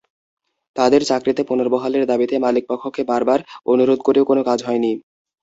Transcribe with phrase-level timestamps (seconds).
[0.75, 3.39] তাঁদের চাকরিতে পুনর্বহালের দাবিতে মালিকপক্ষকে বারবার
[3.67, 4.91] অনুরোধ করেও কোনো কাজ হয়নি।